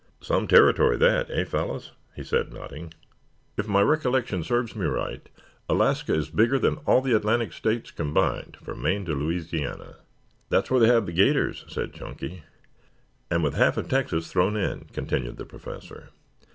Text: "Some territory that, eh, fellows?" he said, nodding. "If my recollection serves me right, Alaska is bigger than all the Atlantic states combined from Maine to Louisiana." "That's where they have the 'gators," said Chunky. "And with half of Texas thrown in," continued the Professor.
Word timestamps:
"Some 0.19 0.47
territory 0.47 0.97
that, 0.97 1.29
eh, 1.29 1.43
fellows?" 1.43 1.91
he 2.15 2.23
said, 2.23 2.51
nodding. 2.51 2.91
"If 3.55 3.67
my 3.67 3.83
recollection 3.83 4.43
serves 4.43 4.75
me 4.75 4.87
right, 4.87 5.29
Alaska 5.69 6.11
is 6.15 6.31
bigger 6.31 6.57
than 6.57 6.77
all 6.87 7.01
the 7.01 7.15
Atlantic 7.15 7.53
states 7.53 7.91
combined 7.91 8.57
from 8.63 8.81
Maine 8.81 9.05
to 9.05 9.13
Louisiana." 9.13 9.97
"That's 10.49 10.71
where 10.71 10.79
they 10.79 10.87
have 10.87 11.05
the 11.05 11.13
'gators," 11.13 11.65
said 11.67 11.93
Chunky. 11.93 12.43
"And 13.29 13.43
with 13.43 13.53
half 13.53 13.77
of 13.77 13.89
Texas 13.89 14.31
thrown 14.31 14.57
in," 14.57 14.85
continued 14.91 15.37
the 15.37 15.45
Professor. 15.45 16.09